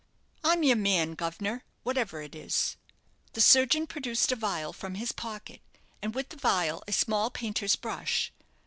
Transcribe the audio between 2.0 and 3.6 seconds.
it is." The